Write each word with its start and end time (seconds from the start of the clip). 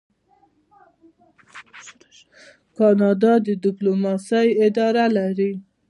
کاناډا 2.77 3.33
د 3.45 3.47
ډیپلوماسۍ 3.63 4.47
اداره 4.67 5.05
لري. 5.17 5.51